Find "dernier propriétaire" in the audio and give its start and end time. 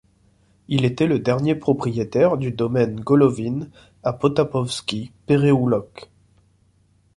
1.19-2.37